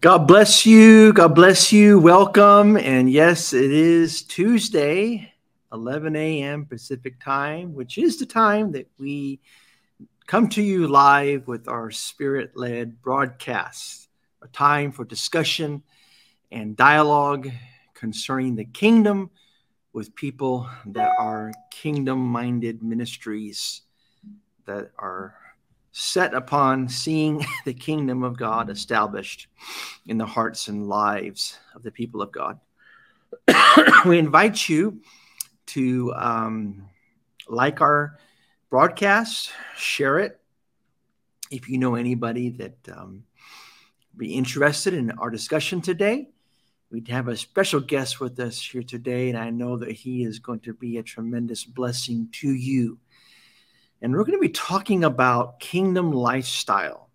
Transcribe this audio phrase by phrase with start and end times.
[0.00, 1.12] God bless you.
[1.12, 2.00] God bless you.
[2.00, 2.78] Welcome.
[2.78, 5.30] And yes, it is Tuesday,
[5.74, 6.64] 11 a.m.
[6.64, 9.40] Pacific time, which is the time that we
[10.26, 14.08] come to you live with our spirit led broadcast,
[14.40, 15.82] a time for discussion
[16.50, 17.50] and dialogue
[17.92, 19.28] concerning the kingdom
[19.92, 23.82] with people that are kingdom minded ministries
[24.64, 25.34] that are
[25.92, 29.48] set upon seeing the kingdom of God established
[30.06, 32.60] in the hearts and lives of the people of God.
[34.06, 35.00] we invite you
[35.66, 36.88] to um,
[37.48, 38.18] like our
[38.70, 40.40] broadcast, share it.
[41.50, 43.24] If you know anybody that um,
[44.16, 46.28] be interested in our discussion today,
[46.90, 50.40] we have a special guest with us here today, and I know that he is
[50.40, 52.98] going to be a tremendous blessing to you
[54.02, 57.10] and we're going to be talking about kingdom lifestyle.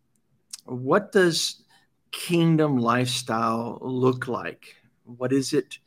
[0.65, 1.63] What does
[2.11, 4.75] kingdom lifestyle look like?
[5.03, 5.79] What does it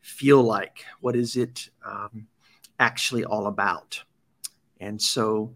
[0.00, 0.84] feel like?
[1.00, 2.26] What is it um,
[2.78, 4.02] actually all about?
[4.80, 5.54] And so,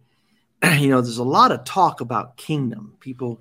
[0.79, 2.97] you know, there's a lot of talk about kingdom.
[3.01, 3.41] People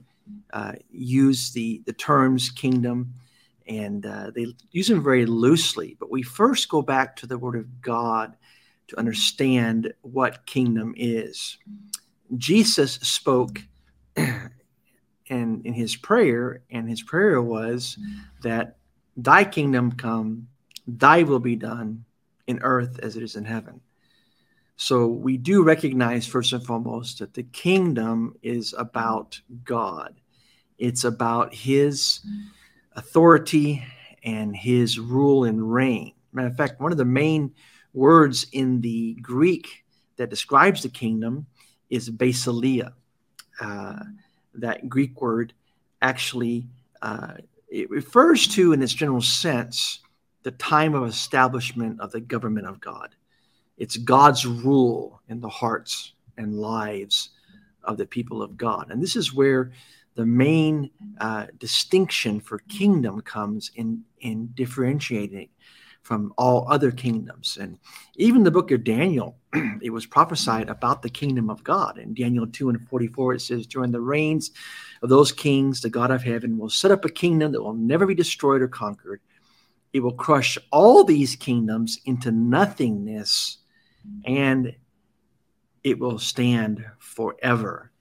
[0.52, 3.14] uh, use the, the terms kingdom
[3.68, 5.96] and uh, they use them very loosely.
[6.00, 8.36] But we first go back to the Word of God
[8.94, 11.58] to understand what kingdom is.
[12.38, 13.60] Jesus spoke
[14.16, 17.98] and in his prayer, and his prayer was
[18.44, 18.78] that
[19.18, 20.48] thy kingdom come,
[20.88, 22.06] thy will be done
[22.46, 23.82] in earth as it is in heaven.
[24.76, 30.20] So we do recognize, first and foremost, that the kingdom is about God.
[30.78, 32.20] It's about his
[32.92, 33.84] authority
[34.24, 36.14] and his rule and reign.
[36.32, 37.54] Matter of fact, one of the main
[37.94, 39.84] words in the Greek
[40.18, 41.46] that describes the kingdom
[41.90, 42.94] is basileia.
[43.60, 44.00] Uh,
[44.56, 45.54] that Greek word
[46.02, 46.68] actually
[47.02, 47.34] uh,
[47.74, 50.00] it refers to, in its general sense,
[50.44, 53.16] the time of establishment of the government of God.
[53.78, 57.32] It's God's rule in the hearts and lives
[57.84, 58.92] of the people of God.
[58.92, 59.72] And this is where
[60.14, 65.50] the main uh, distinction for kingdom comes in, in differentiating
[66.04, 67.58] from all other kingdoms.
[67.60, 67.80] And
[68.18, 69.38] even the book of Daniel,
[69.82, 71.98] it was prophesied about the kingdom of God.
[71.98, 74.52] In Daniel 2 and 44, it says, During the reigns
[75.02, 78.06] of those kings, the God of heaven will set up a kingdom that will never
[78.06, 79.22] be destroyed or conquered.
[79.94, 83.60] It will crush all these kingdoms into nothingness,
[84.26, 84.76] and
[85.84, 87.92] it will stand forever.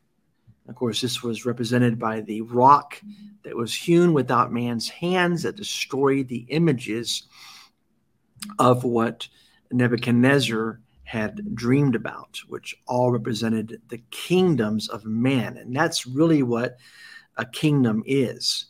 [0.68, 3.00] Of course, this was represented by the rock
[3.42, 7.24] that was hewn without man's hands that destroyed the images
[8.58, 9.28] of what
[9.70, 15.58] Nebuchadnezzar had dreamed about, which all represented the kingdoms of men.
[15.58, 16.78] And that's really what
[17.36, 18.66] a kingdom is.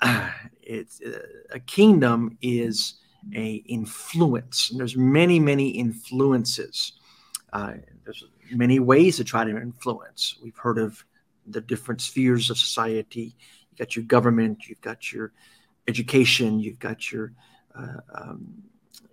[0.00, 0.30] Uh,
[0.62, 1.20] it's uh,
[1.50, 2.94] a kingdom is
[3.34, 4.70] a influence.
[4.70, 6.92] And there's many, many influences.
[7.52, 7.74] Uh,
[8.04, 10.36] there's many ways to try to influence.
[10.42, 11.04] We've heard of
[11.46, 13.34] the different spheres of society.
[13.70, 15.32] You've got your government, you've got your
[15.86, 17.32] education, you've got your
[17.74, 18.62] uh, um,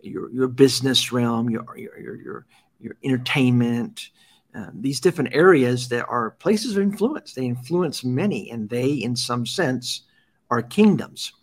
[0.05, 2.45] your your business realm, your your your your,
[2.79, 4.09] your entertainment,
[4.55, 7.33] uh, these different areas that are places of influence.
[7.33, 10.03] They influence many, and they, in some sense,
[10.49, 11.33] are kingdoms.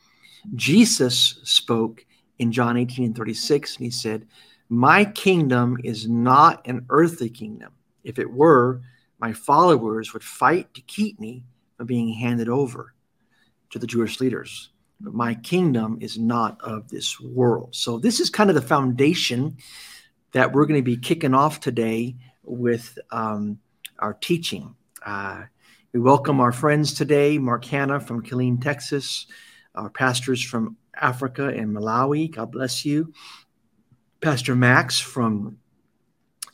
[0.55, 2.05] Jesus spoke
[2.39, 4.27] in John 18 and 36, and he said,
[4.69, 7.73] My kingdom is not an earthly kingdom.
[8.05, 8.81] If it were,
[9.19, 11.44] my followers would fight to keep me
[11.77, 12.94] from being handed over
[13.71, 14.71] to the Jewish leaders
[15.03, 17.75] but my kingdom is not of this world.
[17.75, 19.57] So, this is kind of the foundation
[20.33, 23.59] that we're going to be kicking off today with um,
[23.99, 24.75] our teaching.
[25.05, 25.43] Uh,
[25.93, 29.26] we welcome our friends today, Mark Hanna from Killeen, Texas,
[29.75, 32.35] our pastors from Africa and Malawi.
[32.35, 33.12] God bless you.
[34.21, 35.59] Pastor Max from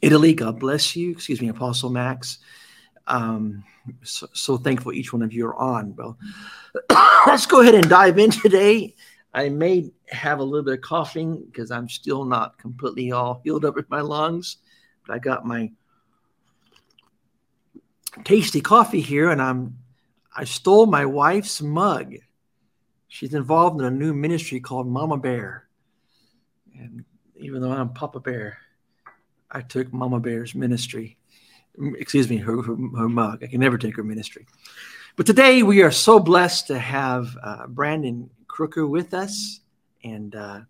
[0.01, 0.33] Italy.
[0.35, 1.11] God bless you.
[1.11, 2.39] Excuse me, Apostle Max.
[3.09, 3.65] Um,
[4.03, 5.97] so, so, thankful each one of you are on.
[5.97, 6.19] Well,
[7.27, 8.95] let's go ahead and dive in today.
[9.33, 13.65] I may have a little bit of coughing because I'm still not completely all healed
[13.65, 14.59] up with my lungs,
[15.07, 15.71] but I got my
[18.25, 19.79] tasty coffee here, and I'm
[20.37, 22.15] I stole my wife's mug.
[23.09, 25.67] She's involved in a new ministry called Mama Bear,
[26.79, 27.05] and
[27.37, 28.59] even though I'm Papa Bear,
[29.51, 31.17] I took Mama Bear's ministry
[31.97, 33.43] excuse me, her, her, her, mug.
[33.43, 34.47] I can never take her ministry.
[35.17, 39.61] But today we are so blessed to have uh, Brandon Crooker with us
[40.05, 40.61] and uh,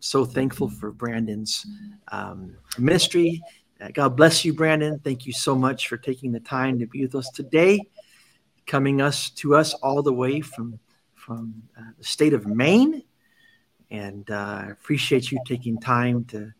[0.00, 1.66] so thankful for Brandon's
[2.10, 3.42] um, ministry.
[3.80, 5.00] Uh, God bless you, Brandon.
[5.02, 7.80] Thank you so much for taking the time to be with us today,
[8.66, 10.78] coming us to us all the way from
[11.14, 13.04] from uh, the state of Maine.
[13.92, 16.52] And uh, I appreciate you taking time to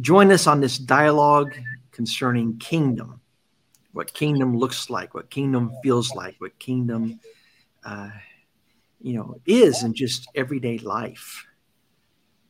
[0.00, 1.54] join us on this dialogue
[1.90, 3.17] concerning kingdom,
[3.98, 7.18] what kingdom looks like, what kingdom feels like, what kingdom,
[7.84, 8.10] uh,
[9.00, 11.44] you know, is in just everyday life.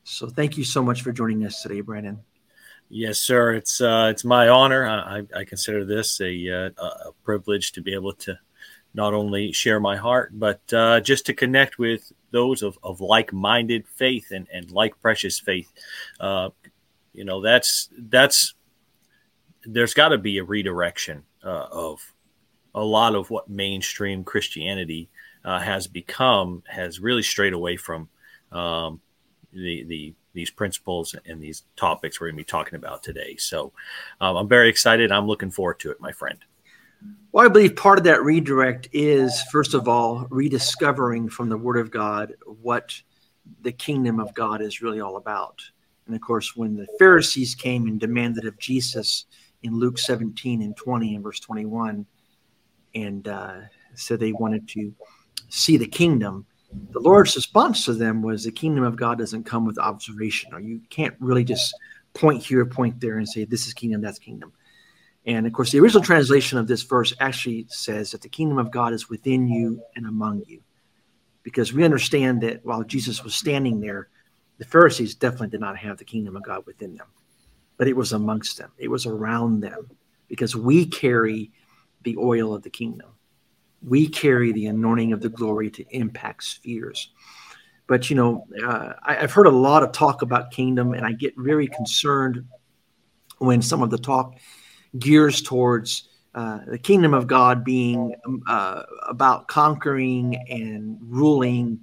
[0.04, 2.20] So thank you so much for joining us today, Brandon.
[2.90, 3.54] Yes, sir.
[3.54, 4.86] It's uh, it's my honor.
[4.86, 8.38] I, I consider this a, uh, a privilege to be able to
[8.92, 13.88] not only share my heart, but uh, just to connect with those of, of like-minded
[13.88, 15.72] faith and, and like precious faith.
[16.20, 16.50] Uh,
[17.14, 18.52] you know, that's that's
[19.64, 22.14] there's got to be a redirection uh, of
[22.74, 25.08] a lot of what mainstream Christianity
[25.44, 28.08] uh, has become has really strayed away from
[28.52, 29.00] um,
[29.52, 33.34] the the these principles and these topics we're going to be talking about today.
[33.36, 33.72] So
[34.20, 35.10] um, I'm very excited.
[35.10, 36.38] I'm looking forward to it, my friend.
[37.32, 41.76] Well, I believe part of that redirect is, first of all, rediscovering from the Word
[41.76, 43.00] of God what
[43.62, 45.60] the kingdom of God is really all about.
[46.06, 49.26] And of course, when the Pharisees came and demanded of Jesus
[49.62, 52.06] in Luke 17 and 20 and verse 21,
[52.94, 53.56] and uh,
[53.94, 54.94] said they wanted to
[55.48, 56.46] see the kingdom,
[56.90, 60.60] the Lord's response to them was the kingdom of God doesn't come with observation, or
[60.60, 61.74] you can't really just
[62.14, 64.52] point here, point there, and say, This is kingdom, that's kingdom.
[65.24, 68.70] And of course, the original translation of this verse actually says that the kingdom of
[68.70, 70.62] God is within you and among you.
[71.42, 74.08] Because we understand that while Jesus was standing there,
[74.58, 77.06] the Pharisees definitely did not have the kingdom of God within them,
[77.78, 79.90] but it was amongst them, it was around them,
[80.28, 81.50] because we carry
[82.02, 83.08] the oil of the kingdom.
[83.80, 87.12] We carry the anointing of the glory to impact spheres.
[87.86, 91.12] But, you know, uh, I, have heard a lot of talk about kingdom, and I
[91.12, 92.44] get very concerned
[93.38, 94.34] when some of the talk
[94.98, 101.80] gears towards uh, the kingdom of God being um, uh, about conquering and ruling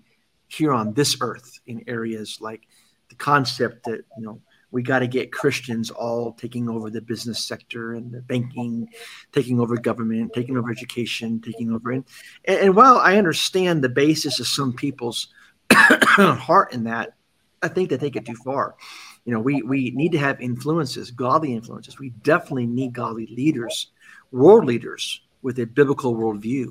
[0.47, 2.67] here on this earth in areas like
[3.09, 4.39] the concept that you know
[4.75, 8.89] we got to get Christians all taking over the business sector and the banking,
[9.31, 11.91] taking over government, taking over education, taking over.
[11.91, 12.03] And,
[12.45, 15.29] and while I understand the basis of some people's
[15.71, 17.13] heart in that,
[17.63, 18.75] I think they take it too far
[19.23, 23.91] you know we we need to have influences godly influences we definitely need godly leaders
[24.31, 26.67] world leaders with a biblical worldview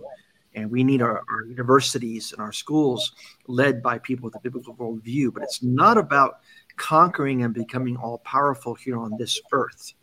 [0.55, 3.13] and we need our, our universities and our schools
[3.49, 6.39] led by people with a biblical worldview but it's not about
[6.77, 9.95] conquering and becoming all powerful here on this earth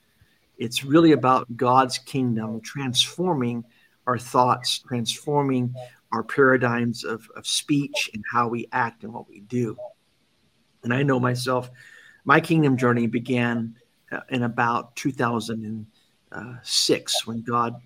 [0.58, 3.64] it's really about god's kingdom transforming
[4.08, 5.74] our thoughts transforming
[6.12, 9.76] our paradigms of, of speech and how we act and what we do
[10.84, 11.70] and i know myself
[12.26, 13.76] my kingdom journey began
[14.12, 17.82] uh, in about 2006 when God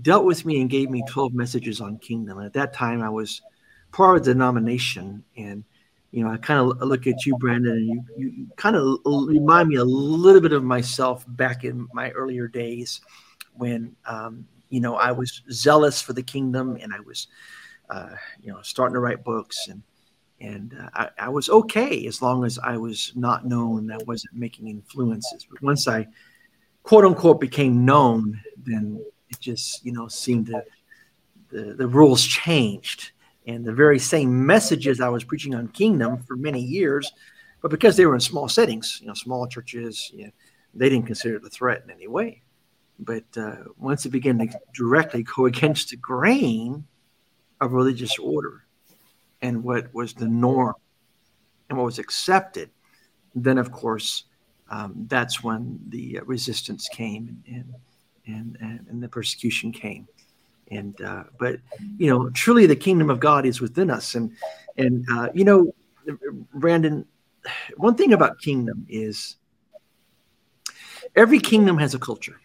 [0.00, 2.38] dealt with me and gave me 12 messages on kingdom.
[2.38, 3.42] And at that time, I was
[3.92, 5.24] part of the denomination.
[5.36, 5.64] And,
[6.10, 9.68] you know, I kind of look at you, Brandon, and you, you kind of remind
[9.68, 13.02] me a little bit of myself back in my earlier days
[13.54, 17.28] when, um, you know, I was zealous for the kingdom and I was,
[17.90, 18.10] uh,
[18.40, 19.82] you know, starting to write books and
[20.40, 23.90] and uh, I, I, was okay as long as I was not known.
[23.90, 25.46] I wasn't making influences.
[25.50, 26.06] But once I,
[26.84, 30.62] quote unquote, became known, then it just you know seemed to
[31.50, 33.12] the the rules changed,
[33.48, 37.10] and the very same messages I was preaching on kingdom for many years,
[37.62, 40.30] but because they were in small settings, you know, small churches, you know,
[40.74, 42.42] they didn't consider it a threat in any way.
[42.98, 46.84] But uh, once it began to directly go against the grain
[47.60, 48.66] of religious order
[49.40, 50.74] and what was the norm
[51.70, 52.70] and what was accepted,
[53.34, 54.24] then of course
[54.68, 57.74] um, that's when the resistance came and
[58.26, 60.06] and and, and the persecution came.
[60.70, 61.56] And uh, but
[61.96, 64.32] you know, truly the kingdom of God is within us, and
[64.76, 65.74] and uh, you know,
[66.52, 67.06] Brandon,
[67.76, 69.36] one thing about kingdom is
[71.16, 72.36] every kingdom has a culture.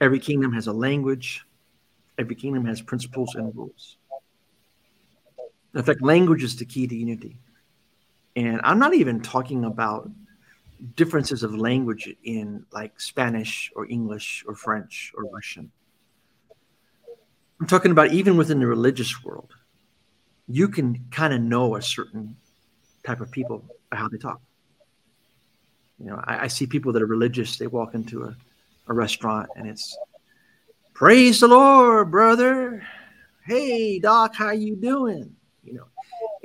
[0.00, 1.44] Every kingdom has a language.
[2.18, 3.96] Every kingdom has principles and rules.
[5.74, 7.36] In fact, language is the key to unity.
[8.34, 10.10] And I'm not even talking about
[10.96, 15.70] differences of language in like Spanish or English or French or Russian.
[17.60, 19.52] I'm talking about even within the religious world.
[20.48, 22.36] You can kind of know a certain
[23.04, 24.40] type of people by how they talk.
[25.98, 28.34] You know, I, I see people that are religious, they walk into a,
[28.88, 29.96] a restaurant and it's
[30.94, 32.82] praise the Lord, brother.
[33.44, 35.36] Hey, doc, how you doing?
[35.70, 35.86] you know,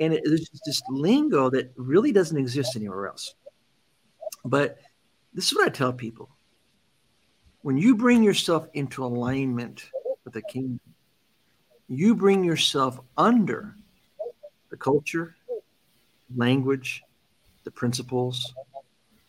[0.00, 3.34] and it, it's just this lingo that really doesn't exist anywhere else.
[4.44, 4.78] But
[5.34, 6.30] this is what I tell people:
[7.62, 9.90] when you bring yourself into alignment
[10.24, 10.80] with the kingdom,
[11.88, 13.74] you bring yourself under
[14.70, 15.36] the culture,
[16.34, 17.02] language,
[17.64, 18.54] the principles,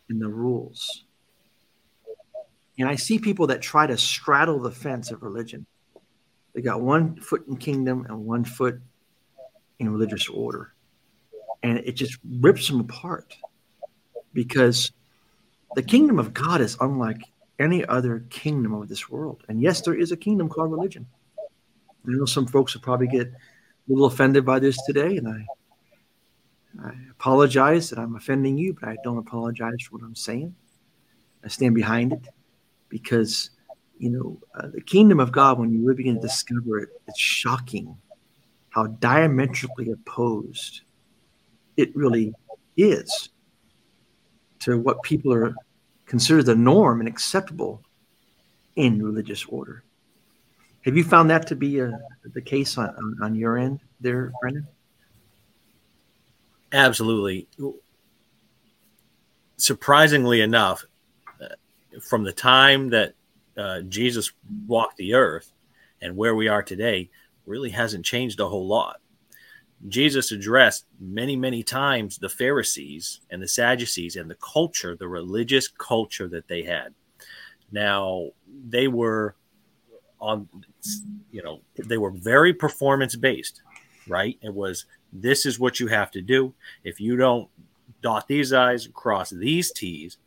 [0.08, 1.04] and the rules.
[2.78, 5.66] And I see people that try to straddle the fence of religion.
[6.54, 8.80] They got one foot in kingdom and one foot
[9.78, 10.72] in religious order.
[11.62, 13.36] And it just rips them apart
[14.32, 14.92] because
[15.74, 17.20] the kingdom of God is unlike
[17.58, 19.42] any other kingdom of this world.
[19.48, 21.06] And yes, there is a kingdom called religion.
[22.06, 23.32] I know some folks will probably get a
[23.88, 25.44] little offended by this today, and I
[26.82, 30.54] I apologize that I'm offending you, but I don't apologize for what I'm saying.
[31.44, 32.28] I stand behind it
[32.88, 33.50] because,
[33.98, 37.18] you know, uh, the kingdom of God, when you really begin to discover it, it's
[37.18, 37.96] shocking
[38.70, 40.82] how diametrically opposed
[41.76, 42.32] it really
[42.76, 43.30] is
[44.60, 45.54] to what people are
[46.06, 47.82] consider the norm and acceptable
[48.76, 49.84] in religious order.
[50.84, 51.98] Have you found that to be a, uh,
[52.32, 54.66] the case on, on, your end there, Brandon?
[56.72, 57.48] Absolutely.
[59.56, 60.84] Surprisingly enough,
[61.42, 61.46] uh,
[62.00, 63.14] from the time that
[63.56, 64.32] uh, Jesus
[64.66, 65.52] walked the earth
[66.00, 67.10] and where we are today,
[67.44, 69.00] really hasn't changed a whole lot.
[69.88, 75.68] Jesus addressed many, many times the Pharisees and the Sadducees and the culture, the religious
[75.68, 76.94] culture that they had.
[77.70, 78.30] Now,
[78.68, 79.34] they were
[80.20, 80.48] on,
[81.30, 83.62] you know, they were very performance based,
[84.06, 84.38] right?
[84.42, 86.54] It was this is what you have to do.
[86.84, 87.48] If you don't
[88.02, 90.18] dot these I's, cross these T's,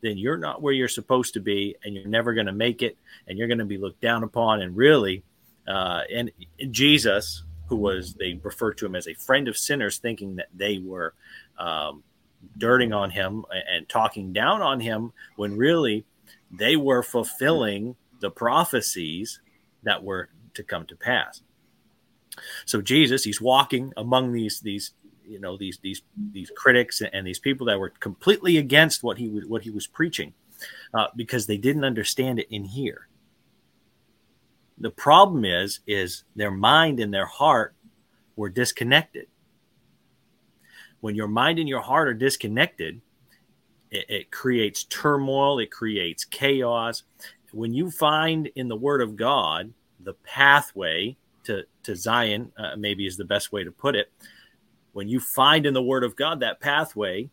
[0.00, 2.96] then you're not where you're supposed to be and you're never going to make it
[3.26, 4.62] and you're going to be looked down upon.
[4.62, 5.24] And really,
[5.66, 6.30] uh, and
[6.70, 10.78] Jesus, who was, they referred to him as a friend of sinners, thinking that they
[10.78, 11.14] were
[11.58, 12.02] um,
[12.56, 16.04] dirting on him and talking down on him when really
[16.50, 19.40] they were fulfilling the prophecies
[19.82, 21.42] that were to come to pass.
[22.66, 24.92] So Jesus, he's walking among these these
[25.24, 29.28] you know these these these critics and these people that were completely against what he
[29.28, 30.32] was what he was preaching
[30.94, 33.08] uh, because they didn't understand it in here.
[34.78, 37.74] The problem is is their mind and their heart
[38.36, 39.26] were disconnected.
[41.00, 43.00] When your mind and your heart are disconnected,
[43.90, 47.02] it, it creates turmoil, it creates chaos.
[47.52, 53.06] When you find in the Word of God the pathway to to Zion, uh, maybe
[53.06, 54.12] is the best way to put it.
[54.92, 57.30] When you find in the Word of God that pathway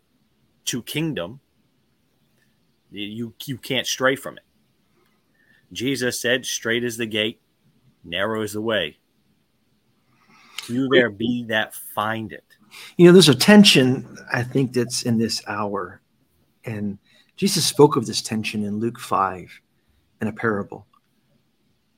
[0.65, 1.39] to kingdom,
[2.91, 4.43] you you can't stray from it.
[5.73, 7.41] Jesus said, "Straight is the gate,
[8.03, 8.97] narrow is the way.
[10.63, 12.45] Few there be that find it."
[12.97, 16.01] You know, there's a tension I think that's in this hour,
[16.63, 16.97] and
[17.35, 19.59] Jesus spoke of this tension in Luke five,
[20.21, 20.87] in a parable.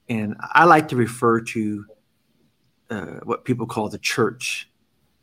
[0.10, 1.86] And I like to refer to
[2.90, 4.70] uh, what people call the church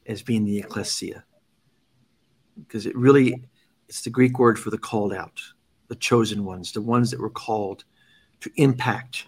[0.06, 1.24] as being the ecclesia
[2.58, 3.42] because it really
[3.88, 5.40] it's the greek word for the called out
[5.88, 7.84] the chosen ones the ones that were called
[8.40, 9.26] to impact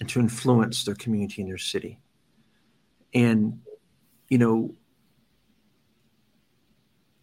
[0.00, 1.98] and to influence their community and their city
[3.14, 3.60] and
[4.28, 4.74] you know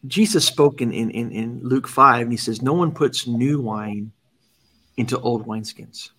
[0.08, 4.12] jesus spoke in, in, in luke 5 and he says no one puts new wine
[5.00, 6.10] into old wineskins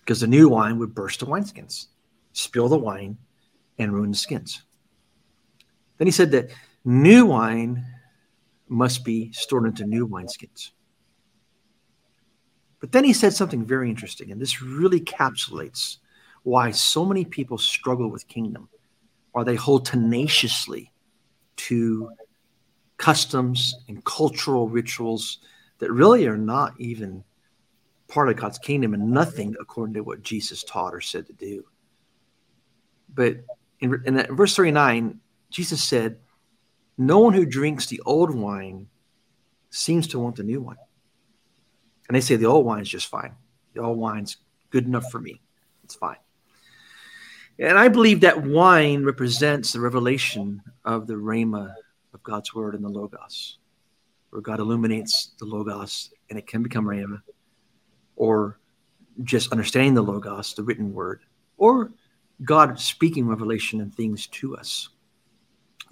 [0.00, 1.86] because the new wine would burst the wineskins
[2.32, 3.16] spill the wine
[3.78, 4.62] and ruin the skins.
[5.96, 6.50] Then he said that
[6.84, 7.86] new wine
[8.68, 10.72] must be stored into new wineskins.
[12.80, 15.98] But then he said something very interesting, and this really encapsulates
[16.42, 18.68] why so many people struggle with kingdom,
[19.32, 20.92] or they hold tenaciously
[21.56, 22.10] to
[22.96, 25.38] customs and cultural rituals
[25.78, 27.22] that really are not even
[28.08, 31.64] part of God's kingdom and nothing according to what Jesus taught or said to do.
[33.12, 33.38] But
[33.80, 35.20] in, in verse 39,
[35.50, 36.18] Jesus said,
[36.98, 38.88] No one who drinks the old wine
[39.70, 40.76] seems to want the new one.
[42.08, 43.34] And they say the old wine is just fine.
[43.74, 44.36] The old wine's
[44.70, 45.40] good enough for me.
[45.84, 46.16] It's fine.
[47.58, 51.74] And I believe that wine represents the revelation of the Rhema
[52.12, 53.58] of God's word and the Logos,
[54.30, 57.22] where God illuminates the Logos and it can become Rhema,
[58.16, 58.58] or
[59.22, 61.22] just understanding the Logos, the written word,
[61.56, 61.92] or
[62.42, 64.88] God speaking revelation and things to us.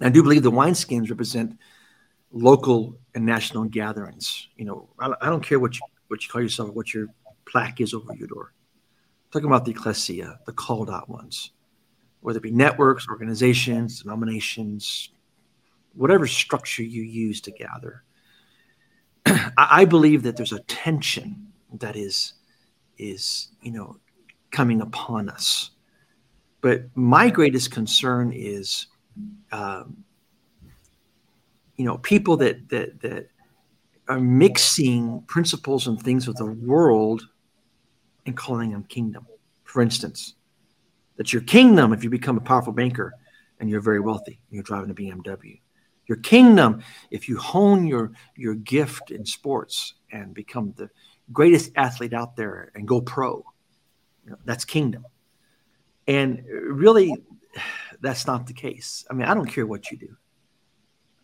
[0.01, 1.57] I do believe the wineskins represent
[2.31, 4.49] local and national gatherings.
[4.57, 7.07] You know, I, I don't care what you what you call yourself, what your
[7.45, 8.53] plaque is over your door.
[8.55, 11.51] I'm talking about the ecclesia, the called out ones,
[12.19, 15.09] whether it be networks, organizations, denominations,
[15.93, 18.03] whatever structure you use to gather.
[19.25, 22.33] I, I believe that there's a tension that is
[22.97, 23.97] is you know
[24.51, 25.71] coming upon us
[26.65, 28.87] But my greatest concern is,
[29.51, 30.03] um,
[31.75, 33.29] you know, people that that that
[34.07, 37.21] are mixing principles and things of the world
[38.25, 39.27] and calling them kingdom.
[39.63, 40.33] For instance,
[41.17, 43.13] that your kingdom if you become a powerful banker
[43.59, 45.61] and you're very wealthy, and you're driving a BMW.
[46.07, 50.89] Your kingdom if you hone your your gift in sports and become the
[51.31, 53.45] greatest athlete out there and go pro.
[54.23, 55.05] You know, that's kingdom.
[56.07, 57.15] And really,
[58.01, 59.05] that's not the case.
[59.09, 60.15] I mean, I don't care what you do.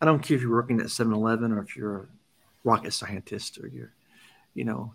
[0.00, 2.06] I don't care if you're working at 7 Eleven or if you're a
[2.64, 3.92] rocket scientist or you're,
[4.54, 4.94] you know,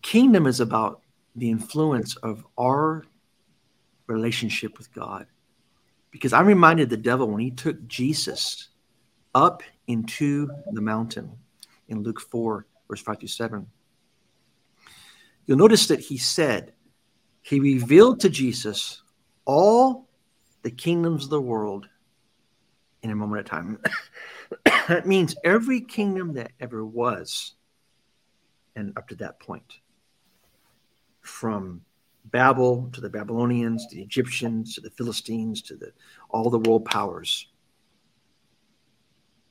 [0.00, 1.02] kingdom is about
[1.36, 3.04] the influence of our
[4.06, 5.26] relationship with God.
[6.10, 8.68] Because I'm reminded the devil when he took Jesus
[9.34, 11.30] up into the mountain
[11.88, 13.66] in Luke 4, verse 5 to 7.
[15.46, 16.72] You'll notice that he said,
[17.42, 19.02] he revealed to Jesus
[19.44, 20.08] all
[20.62, 21.88] the kingdoms of the world
[23.02, 23.78] in a moment of time.
[24.88, 27.54] that means every kingdom that ever was,
[28.76, 29.80] and up to that point,
[31.20, 31.82] from
[32.26, 35.92] Babel to the Babylonians, the Egyptians, to the Philistines, to the
[36.30, 37.48] all the world powers.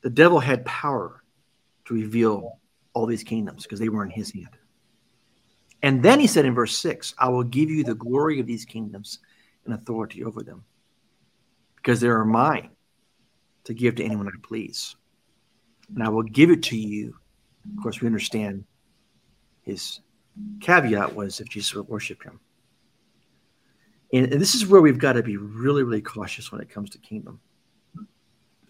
[0.01, 1.21] The devil had power
[1.85, 2.59] to reveal
[2.93, 4.57] all these kingdoms because they were in his hand.
[5.83, 8.65] And then he said in verse 6, I will give you the glory of these
[8.65, 9.19] kingdoms
[9.65, 10.63] and authority over them
[11.75, 12.69] because they are mine
[13.63, 14.95] to give to anyone I please.
[15.93, 17.15] And I will give it to you.
[17.77, 18.63] Of course, we understand
[19.61, 19.99] his
[20.59, 22.39] caveat was if Jesus would worship him.
[24.13, 26.89] And, and this is where we've got to be really, really cautious when it comes
[26.91, 27.39] to kingdom.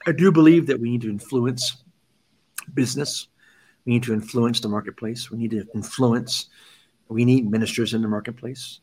[0.05, 1.83] I do believe that we need to influence
[2.73, 3.27] business.
[3.85, 5.31] We need to influence the marketplace.
[5.31, 6.49] We need to influence
[7.11, 8.79] we need ministers in the marketplace.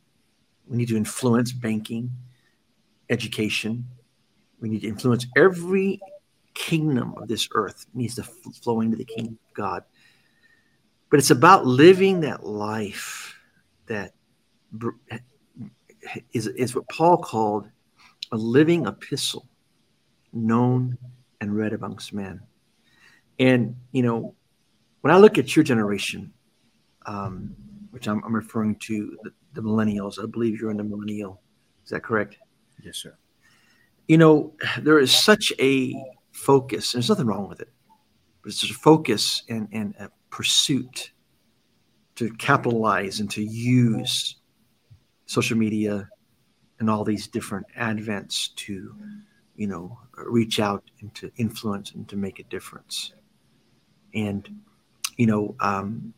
[0.67, 2.11] We need to influence banking,
[3.09, 3.87] education.
[4.61, 6.01] We need to influence every
[6.53, 9.83] kingdom of this earth needs to flow into the kingdom of God.
[11.11, 13.35] But it's about living that life
[13.87, 14.13] that
[16.33, 17.71] is, is what Paul called
[18.31, 19.49] a living epistle,
[20.35, 20.99] known
[21.41, 22.41] and read amongst men.
[23.39, 24.35] And, you know,
[25.01, 26.33] when I look at your generation,
[27.07, 27.57] um,
[27.99, 30.23] which I'm, I'm referring to the, the, millennials.
[30.23, 31.43] I believe you're in the millennial.
[31.83, 32.37] Is that correct?
[32.81, 33.13] Yes, sir.
[34.07, 37.71] You know, there is such a focus, and there's nothing wrong with it,
[38.41, 41.11] but it's just a focus and, and a pursuit
[42.15, 44.37] to capitalize and to use
[45.27, 46.09] social media
[46.79, 48.95] and all these different advents to,
[49.57, 53.13] you know, reach out and to influence and to make a difference.
[54.15, 54.49] And,
[55.17, 56.15] you know, um,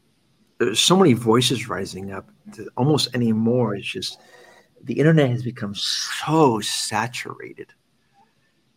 [0.60, 2.30] there's so many voices rising up
[2.76, 3.74] almost anymore.
[3.74, 4.20] It's just
[4.84, 7.72] the internet has become so saturated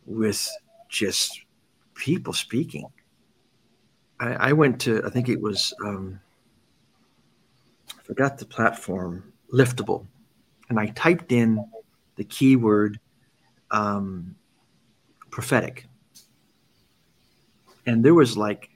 [0.05, 0.49] with
[0.89, 1.41] just
[1.93, 2.87] people speaking.
[4.19, 6.19] I, I went to i think it was um,
[7.89, 10.05] i forgot the platform liftable
[10.69, 11.65] and i typed in
[12.15, 12.99] the keyword
[13.71, 14.35] um,
[15.33, 15.87] prophetic.
[17.85, 18.69] And there was like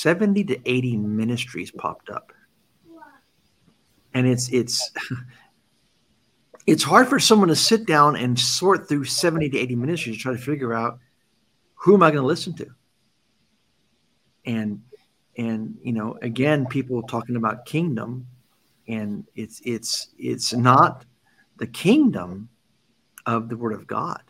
[0.00, 2.32] 70 to 80 ministries popped up.
[4.14, 4.90] And it's it's
[6.66, 10.22] it's hard for someone to sit down and sort through 70 to 80 ministries to
[10.22, 10.98] try to figure out
[11.74, 12.66] who am I going to listen to?
[14.44, 14.82] And
[15.36, 18.26] and you know, again, people talking about kingdom,
[18.88, 21.04] and it's it's it's not
[21.58, 22.48] the kingdom
[23.26, 24.22] of the word of God.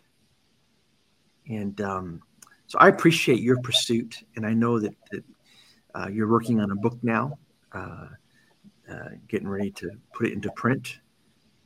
[1.48, 2.22] And um,
[2.66, 5.24] so I appreciate your pursuit, and I know that, that
[5.98, 7.38] uh, you're working on a book now,
[7.72, 8.08] uh,
[8.90, 10.98] uh, getting ready to put it into print.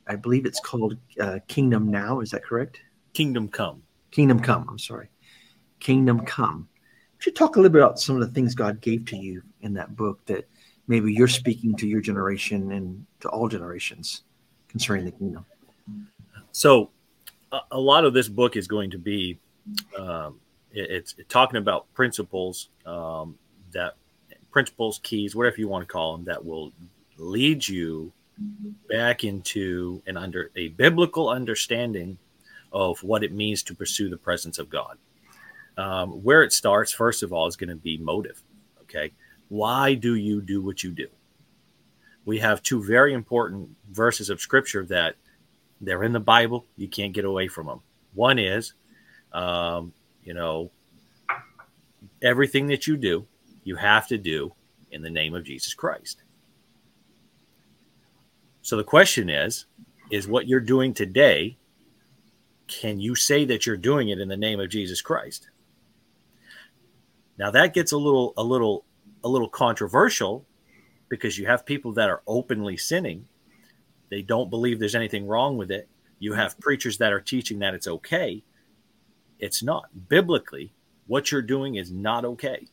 [0.07, 2.19] I believe it's called uh, Kingdom Now.
[2.19, 2.79] Is that correct?
[3.13, 3.83] Kingdom Come.
[4.11, 4.65] Kingdom Come.
[4.69, 5.09] I'm sorry.
[5.79, 6.67] Kingdom Come.
[7.25, 9.73] You talk a little bit about some of the things God gave to you in
[9.75, 10.49] that book that
[10.87, 14.23] maybe you're speaking to your generation and to all generations
[14.67, 15.45] concerning the kingdom?
[16.51, 16.89] So,
[17.53, 19.39] a, a lot of this book is going to be
[19.97, 20.39] um,
[20.71, 23.37] it's talking about principles um,
[23.71, 23.95] that
[24.53, 26.71] principles, keys, whatever you want to call them, that will
[27.17, 28.11] lead you
[28.89, 32.17] back into an under a biblical understanding
[32.71, 34.97] of what it means to pursue the presence of God.
[35.77, 38.41] Um, where it starts, first of all, is going to be motive.
[38.83, 39.11] Okay,
[39.49, 41.07] why do you do what you do?
[42.25, 45.15] We have two very important verses of Scripture that
[45.81, 46.65] they're in the Bible.
[46.77, 47.81] You can't get away from them.
[48.13, 48.73] One is
[49.33, 50.71] um, you know,
[52.21, 53.25] everything that you do,
[53.63, 54.53] you have to do
[54.91, 56.23] in the name of Jesus Christ.
[58.61, 59.65] So the question is
[60.11, 61.57] is what you're doing today.
[62.67, 65.49] Can you say that you're doing it in the name of Jesus Christ?
[67.37, 68.85] Now that gets a little a little
[69.23, 70.45] a little controversial
[71.09, 73.27] because you have people that are openly sinning.
[74.09, 75.87] They don't believe there's anything wrong with it.
[76.19, 78.43] You have preachers that are teaching that it's okay.
[79.39, 80.07] It's not.
[80.07, 80.73] Biblically,
[81.07, 82.67] what you're doing is not okay.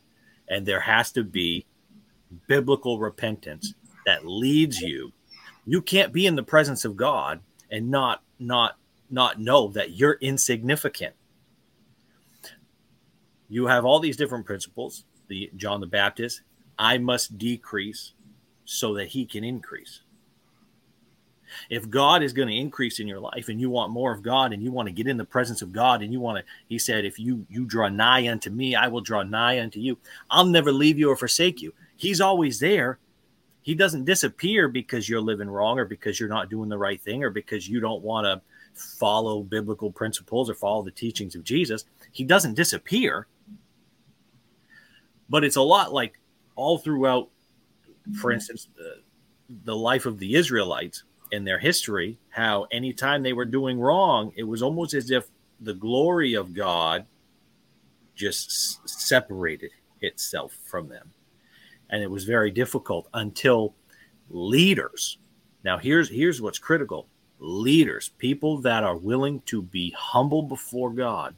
[0.50, 1.64] And there has to be
[2.46, 5.12] biblical repentance that leads you.
[5.64, 8.76] You can't be in the presence of God and not not
[9.08, 11.14] not know that you're insignificant.
[13.48, 15.04] You have all these different principles.
[15.28, 16.42] The John the Baptist,
[16.78, 18.12] I must decrease
[18.64, 20.02] so that he can increase.
[21.68, 24.52] If God is going to increase in your life and you want more of God
[24.52, 26.78] and you want to get in the presence of God and you want to, he
[26.78, 29.98] said, if you you draw nigh unto me, I will draw nigh unto you.
[30.30, 31.72] I'll never leave you or forsake you.
[31.96, 32.98] He's always there.
[33.62, 37.22] He doesn't disappear because you're living wrong or because you're not doing the right thing
[37.22, 38.40] or because you don't want to
[38.74, 41.84] follow biblical principles or follow the teachings of Jesus.
[42.12, 43.26] He doesn't disappear.
[45.28, 46.18] But it's a lot like
[46.56, 47.28] all throughout,
[48.20, 49.02] for instance, the,
[49.64, 54.42] the life of the Israelites in their history, how anytime they were doing wrong, it
[54.42, 55.26] was almost as if
[55.60, 57.06] the glory of God
[58.14, 61.10] just separated itself from them.
[61.90, 63.74] And it was very difficult until
[64.28, 65.18] leaders.
[65.64, 67.06] Now here's here's what's critical.
[67.38, 71.34] Leaders, people that are willing to be humble before God,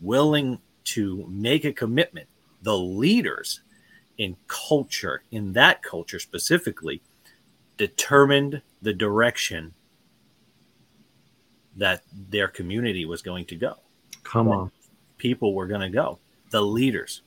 [0.00, 2.26] willing to make a commitment.
[2.62, 3.60] The leaders
[4.18, 7.00] in culture, in that culture specifically,
[7.76, 9.74] determined the direction
[11.76, 13.76] that their community was going to go.
[14.22, 14.70] Come on.
[15.18, 16.18] People were going to go,
[16.50, 17.22] the leaders.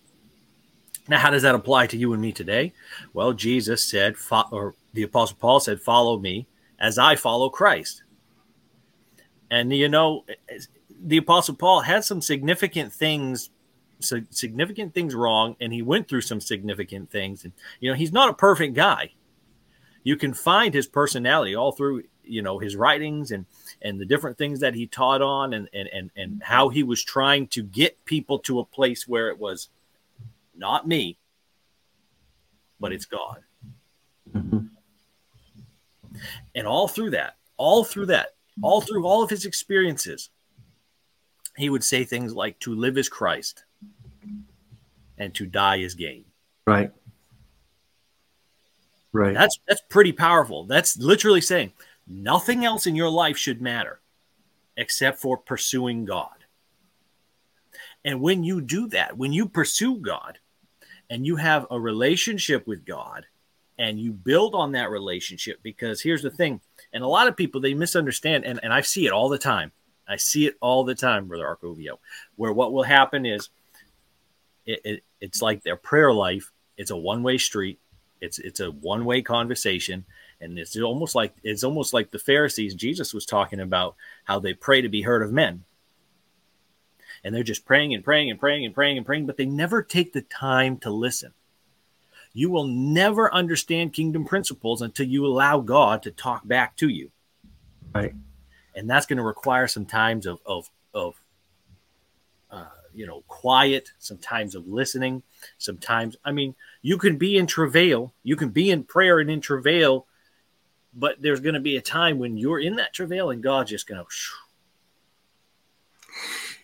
[1.07, 2.73] Now, how does that apply to you and me today?
[3.13, 4.15] Well, Jesus said,
[4.51, 6.47] or the Apostle Paul said, Follow me
[6.79, 8.03] as I follow Christ.
[9.49, 10.25] And, you know,
[11.01, 13.49] the Apostle Paul had some significant things
[13.99, 18.29] significant things wrong and he went through some significant things and you know he's not
[18.29, 19.10] a perfect guy
[20.08, 23.46] you can find his personality all through you know his writings and
[23.82, 27.04] and the different things that he taught on and and and, and how he was
[27.04, 29.67] trying to get people to a place where it was
[30.56, 31.17] not me
[32.80, 33.43] but it's god.
[34.34, 34.67] Mm-hmm.
[36.56, 38.30] and all through that all through that
[38.62, 40.30] all through all of his experiences
[41.58, 43.65] he would say things like to live is christ
[45.17, 46.24] and to die is gain.
[46.65, 46.93] Right
[49.13, 49.34] Right.
[49.34, 50.65] That's that's pretty powerful.
[50.65, 51.74] That's literally saying
[52.08, 54.00] nothing else in your life should matter
[54.76, 56.30] except for pursuing God.
[58.06, 60.39] And when you do that, when you pursue God
[61.10, 63.26] and you have a relationship with God
[63.78, 66.62] and you build on that relationship, because here's the thing,
[66.93, 69.72] and a lot of people they misunderstand, and, and I see it all the time.
[70.08, 71.98] I see it all the time, Brother Arcovio,
[72.38, 73.50] where what will happen is
[74.65, 77.80] it, it, it's like their prayer life, it's a one way street
[78.21, 80.06] it's it's a one way conversation,
[80.41, 82.75] and it's almost like it's almost like the Pharisees.
[82.75, 85.63] Jesus was talking about how they pray to be heard of men,
[87.23, 89.82] and they're just praying and praying and praying and praying and praying, but they never
[89.82, 91.34] take the time to listen.
[92.34, 97.12] You will never understand kingdom principles until you allow God to talk back to you.
[97.95, 98.13] Right.
[98.75, 101.19] And that's going to require some times of of of
[102.97, 105.21] you know quiet, some times of listening,
[105.57, 106.17] sometimes.
[106.25, 110.07] I mean, you can be in travail, you can be in prayer and in travail,
[110.93, 113.88] but there's going to be a time when you're in that travail and God's just
[113.88, 114.07] going to.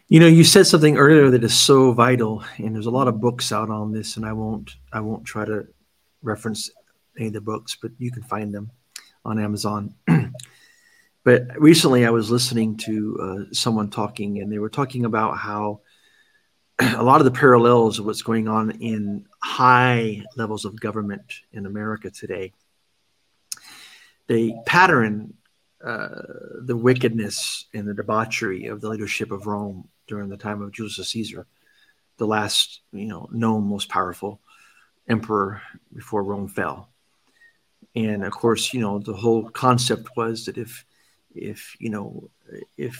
[0.07, 3.21] You know, you said something earlier that is so vital, and there's a lot of
[3.21, 5.67] books out on this, and I won't, I won't try to
[6.21, 6.69] reference
[7.17, 8.71] any of the books, but you can find them
[9.23, 9.95] on Amazon.
[11.23, 15.81] but recently, I was listening to uh, someone talking, and they were talking about how
[16.79, 21.65] a lot of the parallels of what's going on in high levels of government in
[21.65, 22.51] America today.
[24.27, 25.35] They pattern
[25.83, 26.21] uh,
[26.61, 30.95] the wickedness and the debauchery of the leadership of Rome during the time of Julius
[31.09, 31.45] Caesar,
[32.17, 34.39] the last, you know, known most powerful
[35.07, 35.61] emperor
[35.93, 36.89] before Rome fell.
[37.95, 40.85] And of course, you know, the whole concept was that if,
[41.35, 42.29] if you know,
[42.77, 42.97] if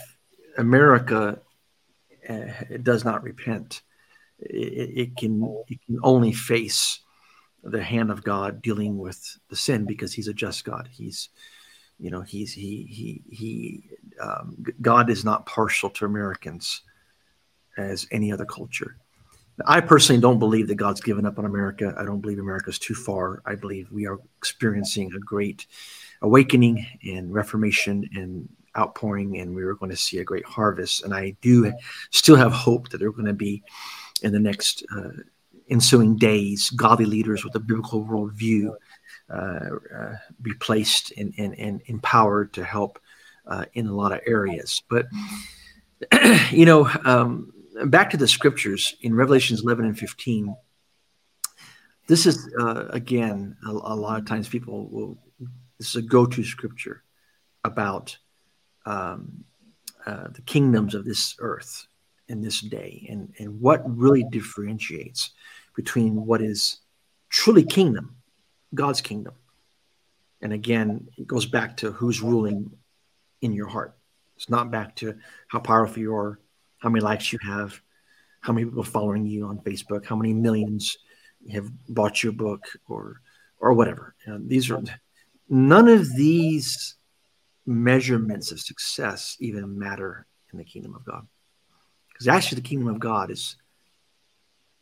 [0.58, 1.40] America
[2.30, 3.82] it uh, does not repent,
[4.40, 7.00] it, it, can it can only face
[7.64, 10.90] the hand of God dealing with the sin because He's a just God.
[10.92, 11.30] He's
[12.00, 16.82] you know he's he he he um, God is not partial to Americans
[17.78, 18.98] as any other culture,
[19.66, 21.94] I personally don't believe that God's given up on America.
[21.98, 23.42] I don't believe America's too far.
[23.46, 25.68] I believe we are experiencing a great
[26.22, 31.04] awakening and reformation and outpouring, and we were going to see a great harvest.
[31.04, 31.72] And I do
[32.12, 33.64] still have hope that there are going to be
[34.22, 35.10] in the next uh,
[35.70, 38.74] ensuing days godly leaders with a biblical worldview
[39.30, 43.00] uh, uh, be placed and, and, and empowered to help
[43.48, 44.84] uh, in a lot of areas.
[44.90, 45.08] But
[46.52, 46.90] you know.
[47.06, 47.54] Um,
[47.86, 50.56] back to the scriptures in Revelations 11 and 15.
[52.08, 55.18] This is, uh, again, a, a, lot of times people will,
[55.78, 57.04] this is a go to scripture
[57.64, 58.18] about
[58.86, 59.44] um,
[60.06, 61.88] uh, the kingdoms of this earth
[62.28, 65.32] in this day and, and what really differentiates
[65.76, 66.80] between what is
[67.30, 68.16] truly kingdom,
[68.74, 69.34] God's kingdom.
[70.42, 72.72] And again, it goes back to who's ruling
[73.42, 73.98] in your heart.
[74.36, 75.16] It's not back to
[75.48, 76.40] how powerful you are,
[76.80, 77.80] how many likes you have,
[78.42, 80.98] how many people following you on Facebook, how many millions
[81.52, 83.22] have bought your book or
[83.60, 84.16] or whatever.
[84.28, 84.84] These are
[85.48, 86.96] none of these
[87.66, 91.26] measurements of success even matter in the kingdom of God.
[92.10, 93.56] Because actually the kingdom of God is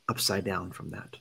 [0.10, 1.18] upside down from that.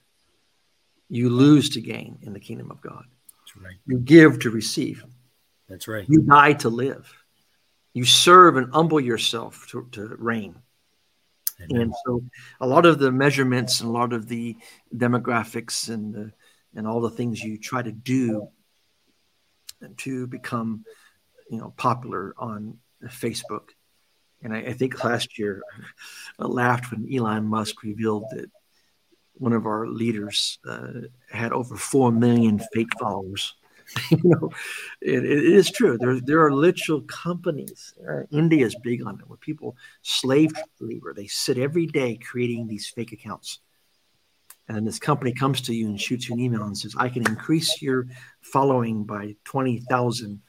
[1.08, 3.04] You lose to gain in the kingdom of God.
[3.38, 3.76] That's right.
[3.86, 5.04] You give to receive.
[5.68, 6.04] That's right.
[6.08, 7.12] You die to live.
[7.92, 10.56] You serve and humble yourself to, to reign.
[11.62, 11.82] Amen.
[11.82, 12.22] And so
[12.60, 14.56] a lot of the measurements and a lot of the
[14.94, 16.32] demographics and the,
[16.74, 18.48] and all the things you try to do
[19.98, 20.84] to become,
[21.50, 23.70] you know, popular on Facebook.
[24.42, 25.62] And I, I think last year
[26.38, 28.50] I laughed when Elon Musk revealed that
[29.34, 30.92] one of our leaders uh,
[31.30, 33.54] had over 4 million fake followers.
[34.10, 34.50] you know,
[35.00, 35.98] it, it is true.
[35.98, 37.92] There, there are literal companies.
[38.08, 41.12] Uh, India is big on it, where people slave labor.
[41.12, 43.58] They sit every day creating these fake accounts,
[44.68, 47.08] and then this company comes to you and shoots you an email and says, "I
[47.08, 48.06] can increase your
[48.40, 50.40] following by twenty thousand,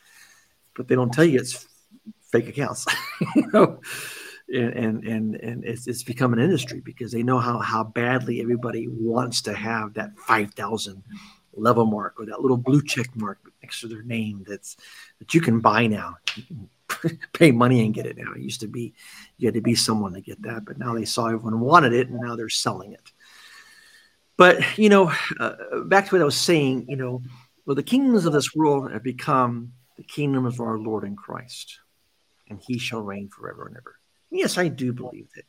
[0.75, 1.67] but they don't tell you it's
[2.31, 2.85] fake accounts.
[3.35, 3.79] you know,
[4.53, 8.41] and and and, and it's, it's become an industry because they know how how badly
[8.41, 11.03] everybody wants to have that five thousand
[11.53, 14.77] level mark or that little blue check mark next to their name that's
[15.19, 16.15] that you can buy now.
[16.35, 16.43] You
[16.87, 18.33] can pay money and get it now.
[18.33, 18.93] It used to be
[19.37, 22.09] you had to be someone to get that, but now they saw everyone wanted it
[22.09, 23.11] and now they're selling it.
[24.37, 27.21] But you know, uh, back to what I was saying, you know,
[27.65, 31.79] well, the kingdoms of this world have become the kingdom of our Lord and Christ,
[32.49, 33.97] and He shall reign forever and ever.
[34.31, 35.45] Yes, I do believe that.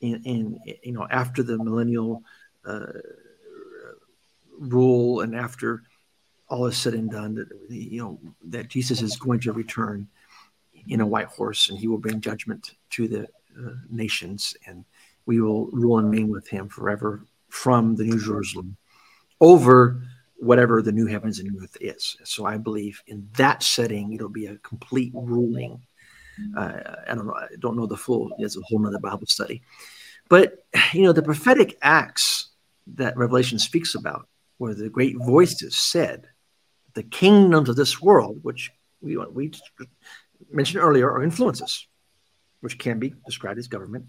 [0.00, 2.22] In, in you know, after the millennial
[2.64, 2.86] uh,
[4.58, 5.82] rule and after
[6.48, 10.08] all is said and done that you know that jesus is going to return
[10.88, 14.84] in a white horse and he will bring judgment to the uh, nations and
[15.26, 18.76] we will rule and reign with him forever from the new jerusalem
[19.40, 20.02] over
[20.38, 22.16] whatever the new heavens and new earth is.
[22.24, 25.82] So i believe in that setting it'll be a complete ruling.
[26.56, 29.62] Uh, i don't know i don't know the full there's a whole nother bible study.
[30.28, 32.50] But you know the prophetic acts
[32.94, 36.26] that revelation speaks about where the great voices said,
[36.94, 38.70] the kingdoms of this world, which
[39.00, 39.52] we, we
[40.50, 41.86] mentioned earlier, are influences,
[42.60, 44.06] which can be described as government,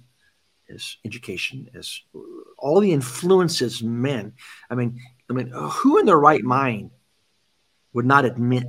[0.73, 2.19] as education, as uh,
[2.58, 4.34] all the influences men.
[4.69, 6.91] I mean, I mean, uh, who in their right mind
[7.93, 8.67] would not admit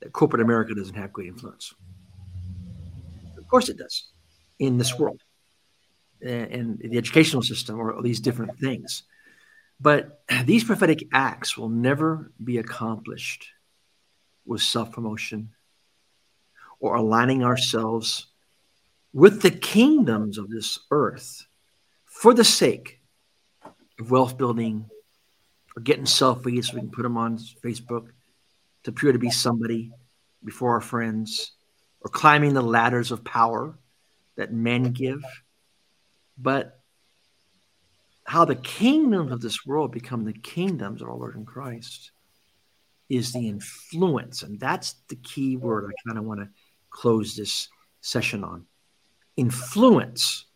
[0.00, 1.74] that corporate America doesn't have great influence?
[3.36, 4.08] Of course, it does
[4.58, 5.22] in this world,
[6.20, 9.04] and the educational system, or these different things.
[9.80, 13.46] But these prophetic acts will never be accomplished
[14.44, 15.50] with self promotion
[16.80, 18.26] or aligning ourselves
[19.18, 21.44] with the kingdoms of this earth
[22.04, 23.00] for the sake
[23.98, 24.88] of wealth building
[25.76, 28.10] or getting selfies so we can put them on Facebook
[28.84, 29.90] to appear to be somebody
[30.44, 31.50] before our friends
[32.00, 33.76] or climbing the ladders of power
[34.36, 35.24] that men give.
[36.38, 36.78] But
[38.22, 42.12] how the kingdoms of this world become the kingdoms of our Lord in Christ
[43.08, 44.44] is the influence.
[44.44, 46.48] And that's the key word I kind of want to
[46.90, 47.66] close this
[48.00, 48.64] session on.
[49.38, 50.46] Influence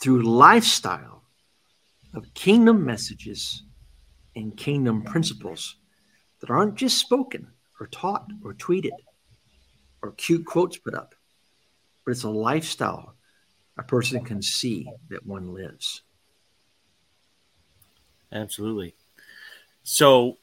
[0.00, 1.24] through lifestyle
[2.14, 3.64] of kingdom messages
[4.36, 5.74] and kingdom principles
[6.40, 7.48] that aren't just spoken
[7.80, 8.92] or taught or tweeted
[10.02, 11.16] or cute quotes put up,
[12.04, 13.16] but it's a lifestyle
[13.76, 16.02] a person can see that one lives.
[18.32, 18.94] Absolutely.
[19.82, 20.38] So,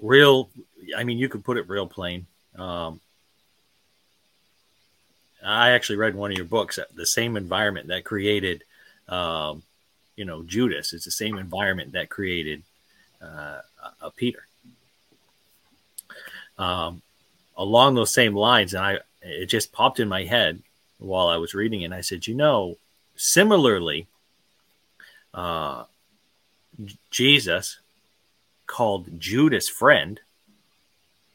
[0.00, 0.50] real,
[0.94, 2.26] I mean, you could put it real plain.
[2.56, 3.00] Um,
[5.44, 8.64] I actually read one of your books, the same environment that created
[9.08, 9.62] um,
[10.16, 10.92] you know Judas.
[10.92, 12.62] It's the same environment that created
[13.20, 13.60] uh,
[14.00, 14.46] uh, Peter.
[16.58, 17.02] Um,
[17.56, 20.62] along those same lines, and I it just popped in my head
[20.98, 21.86] while I was reading it.
[21.86, 22.76] And I said, you know,
[23.16, 24.06] similarly,
[25.34, 25.84] uh,
[27.10, 27.78] Jesus
[28.66, 30.20] called Judas friend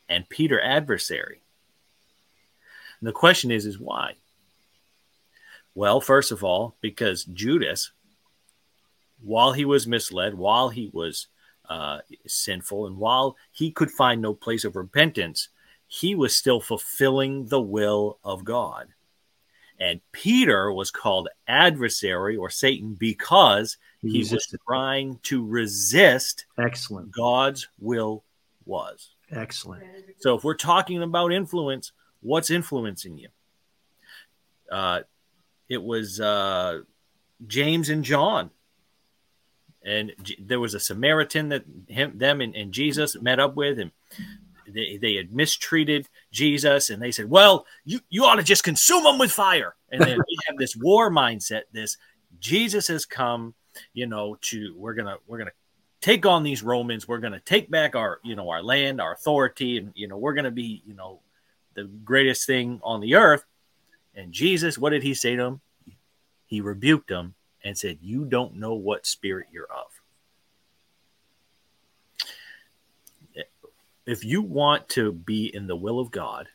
[0.10, 1.42] and Peter adversary.
[3.00, 4.16] And the question is, is why?
[5.76, 7.92] Well, first of all, because Judas,
[9.22, 11.28] while he was misled, while he was
[11.70, 15.50] uh, sinful, and while he could find no place of repentance,
[15.88, 18.88] he was still fulfilling the will of God.
[19.80, 27.12] And Peter was called adversary or Satan because he, he was trying to resist excellent
[27.12, 28.24] God's will
[28.66, 29.12] was.
[29.32, 29.84] Excellent.
[30.20, 33.30] So if we're talking about influence, what's influencing you?
[34.72, 35.02] Uh,
[35.70, 36.82] it was uh,
[37.46, 38.52] James and John.
[39.86, 43.80] And G- there was a Samaritan that him, them and, and Jesus met up with,
[43.80, 43.92] and
[44.68, 49.04] they, they had mistreated Jesus and they said, well, you, you ought to just consume
[49.04, 49.76] them with fire.
[49.90, 51.98] And then we have this war mindset, this
[52.40, 53.54] Jesus has come,
[53.94, 55.52] you know, to, we're to, we're to
[56.02, 57.08] take on these Romans.
[57.08, 59.78] We're to take back our, you know, our land, our authority.
[59.78, 61.22] And, you know, we're to be, you know,
[61.78, 63.46] the greatest thing on the earth.
[64.16, 65.62] And Jesus, what did he say to him?
[66.48, 69.88] He rebuked them and said, you don't know what spirit you're of.
[74.08, 76.48] if you want to be in the will of God,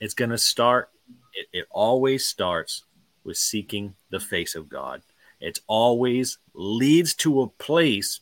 [0.00, 0.88] it's going to start,
[1.34, 2.84] it, it, always starts
[3.24, 5.02] with seeking the face of God.
[5.38, 8.20] It always leads to a place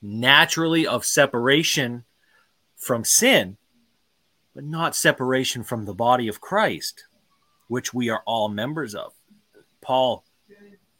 [0.00, 2.04] naturally of separation
[2.76, 3.58] from sin,
[4.54, 7.04] but not separation from the body of Christ,
[7.68, 9.12] which we are all members of.
[9.80, 10.24] Paul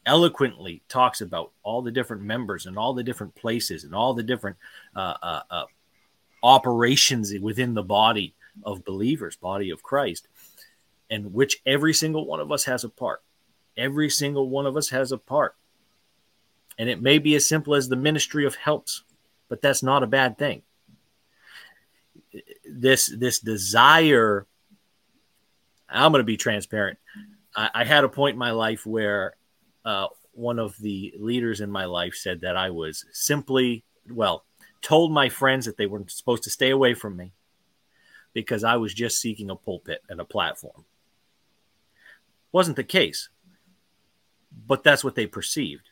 [0.05, 4.23] eloquently talks about all the different members and all the different places and all the
[4.23, 4.57] different
[4.95, 5.65] uh, uh, uh,
[6.43, 8.33] operations within the body
[8.63, 10.27] of believers, body of Christ,
[11.09, 13.21] and which every single one of us has a part.
[13.77, 15.55] Every single one of us has a part.
[16.77, 19.03] And it may be as simple as the ministry of helps,
[19.49, 20.63] but that's not a bad thing.
[22.65, 24.47] This this desire,
[25.89, 26.97] I'm going to be transparent.
[27.55, 29.35] I, I, had a point in my life where
[29.83, 34.45] uh, one of the leaders in my life said that I was simply, well,
[34.81, 37.33] told my friends that they were supposed to stay away from me
[38.33, 40.85] because I was just seeking a pulpit and a platform.
[42.51, 43.29] Wasn't the case,
[44.67, 45.89] but that's what they perceived.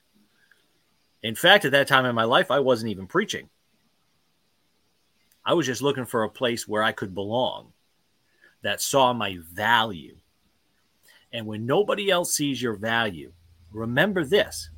[1.21, 3.49] In fact, at that time in my life, I wasn't even preaching.
[5.49, 7.73] I was just looking for a place where I could belong
[8.61, 10.15] that saw my value.
[11.33, 13.31] And when nobody else sees your value,
[13.71, 14.69] remember this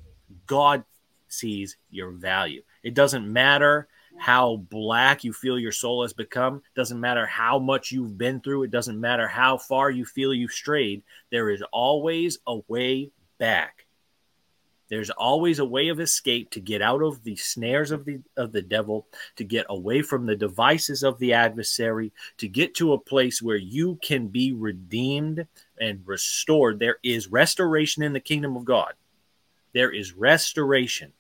[0.48, 0.86] God
[1.28, 2.62] sees your value.
[2.84, 6.62] It doesn't matter how black you feel your soul has become.
[6.74, 8.64] Doesn't matter how much you've been through.
[8.64, 11.04] It doesn't matter how far you feel you've strayed.
[11.32, 13.88] There is always a way back.
[14.92, 18.52] There's always a way of escape to get out of the snares of the of
[18.52, 23.00] the devil, to get away from the devices of the adversary, to get to a
[23.00, 25.48] place where you can be redeemed
[25.80, 26.78] and restored.
[26.78, 28.92] There is restoration in the kingdom of God.
[29.74, 31.14] There is restoration.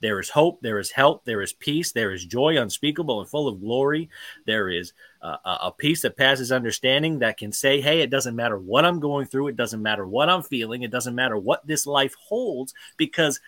[0.00, 3.48] There is hope, there is help, there is peace, there is joy unspeakable and full
[3.48, 4.08] of glory.
[4.46, 8.58] There is uh, a peace that passes understanding that can say, hey, it doesn't matter
[8.58, 11.86] what I'm going through, it doesn't matter what I'm feeling, it doesn't matter what this
[11.86, 13.40] life holds, because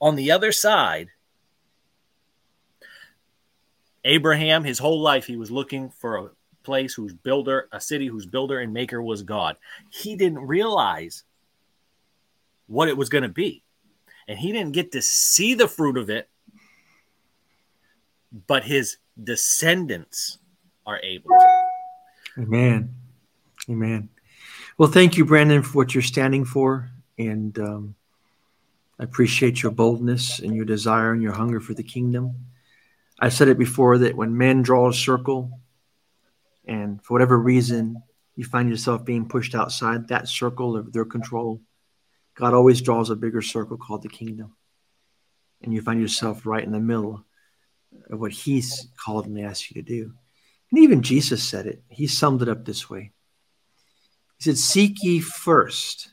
[0.00, 1.08] on the other side,
[4.04, 6.30] Abraham, his whole life, he was looking for a
[6.62, 9.56] place whose builder, a city whose builder and maker was God.
[9.90, 11.24] He didn't realize
[12.66, 13.62] what it was going to be
[14.28, 16.28] and he didn't get to see the fruit of it,
[18.46, 20.38] but his descendants
[20.86, 22.42] are able to.
[22.42, 22.94] Amen.
[23.68, 24.10] Amen.
[24.76, 26.90] Well, thank you, Brandon, for what you're standing for.
[27.18, 27.94] And um,
[29.00, 32.46] I appreciate your boldness and your desire and your hunger for the kingdom.
[33.18, 35.58] I said it before that when men draw a circle,
[36.66, 38.02] and for whatever reason
[38.36, 41.60] you find yourself being pushed outside that circle of their control,
[42.38, 44.54] God always draws a bigger circle called the kingdom.
[45.60, 47.24] And you find yourself right in the middle
[48.10, 50.12] of what He's called and asked you to do.
[50.70, 51.82] And even Jesus said it.
[51.88, 53.10] He summed it up this way
[54.38, 56.10] He said, Seek ye first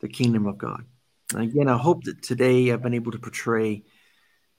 [0.00, 0.84] the kingdom of God.
[1.32, 3.84] And again, I hope that today I've been able to portray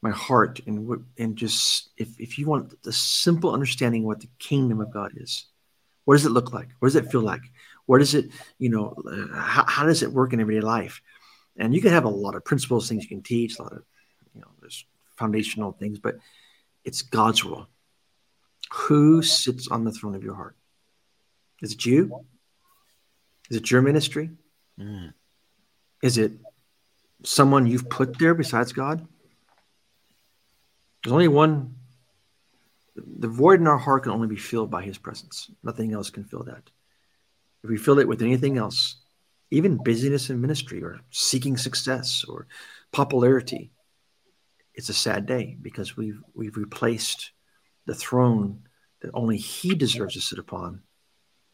[0.01, 4.29] my heart and and just if, if you want the simple understanding of what the
[4.39, 5.45] kingdom of God is,
[6.05, 6.69] what does it look like?
[6.79, 7.43] What does it feel like?
[7.85, 8.95] What is it, you know,
[9.33, 11.01] how, how does it work in everyday life?
[11.57, 13.83] And you can have a lot of principles, things you can teach, a lot of,
[14.33, 14.85] you know, there's
[15.17, 16.15] foundational things, but
[16.83, 17.67] it's God's rule.
[18.73, 20.55] Who sits on the throne of your heart?
[21.61, 22.25] Is it you?
[23.49, 24.31] Is it your ministry?
[24.79, 25.13] Mm.
[26.01, 26.31] Is it
[27.23, 29.07] someone you've put there besides God?
[31.03, 31.75] There's only one.
[32.95, 35.49] The void in our heart can only be filled by His presence.
[35.63, 36.69] Nothing else can fill that.
[37.63, 38.97] If we fill it with anything else,
[39.51, 42.47] even busyness in ministry or seeking success or
[42.91, 43.71] popularity,
[44.73, 47.31] it's a sad day because we've we've replaced
[47.85, 48.63] the throne
[49.01, 50.81] that only He deserves to sit upon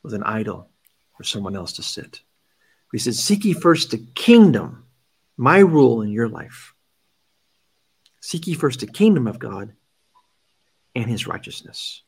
[0.04, 0.70] with an idol
[1.18, 2.22] for someone else to sit.
[2.92, 4.86] We said, Seek ye first the kingdom,
[5.38, 6.74] my rule in your life.
[8.22, 9.74] Seek ye first the kingdom of God
[10.96, 12.04] and his righteousness.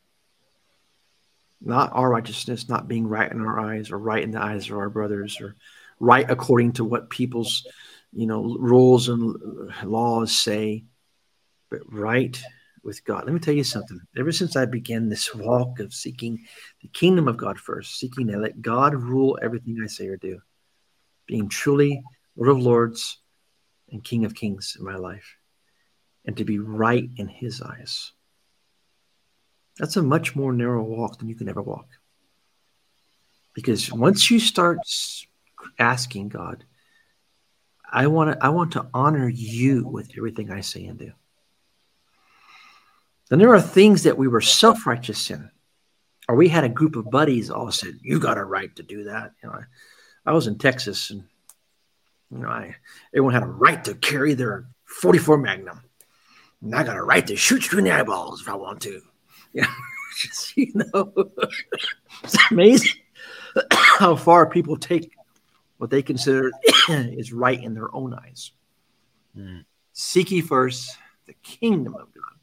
[1.61, 4.77] Not our righteousness, not being right in our eyes or right in the eyes of
[4.77, 5.55] our brothers or
[5.99, 7.67] right according to what people's
[8.11, 9.35] you know rules and
[9.83, 10.83] laws say,
[11.69, 12.41] but right
[12.83, 13.25] with God.
[13.25, 13.99] Let me tell you something.
[14.17, 16.39] Ever since I began this walk of seeking
[16.81, 20.41] the kingdom of God first, seeking to let God rule everything I say or do,
[21.27, 22.01] being truly
[22.35, 23.19] Lord of Lords
[23.91, 25.37] and King of Kings in my life,
[26.25, 28.13] and to be right in His eyes.
[29.77, 31.87] That's a much more narrow walk than you can ever walk.
[33.53, 34.79] Because once you start
[35.77, 36.63] asking God,
[37.91, 41.11] I want to I want to honor you with everything I say and do.
[43.29, 45.49] Then there are things that we were self-righteous in,
[46.27, 49.05] or we had a group of buddies all said, "You got a right to do
[49.05, 51.23] that." You know, I, I was in Texas, and
[52.31, 52.75] you know, I
[53.13, 55.81] everyone had a right to carry their 44 Magnum,
[56.61, 59.01] and I got a right to shoot you in the eyeballs if I want to.
[59.53, 59.67] Yeah,
[60.17, 61.13] just, you know,
[62.23, 63.01] it's amazing
[63.71, 65.11] how far people take
[65.77, 66.51] what they consider
[66.89, 68.51] is right in their own eyes.
[69.35, 69.65] Mm.
[69.93, 72.37] Seek ye first the kingdom of God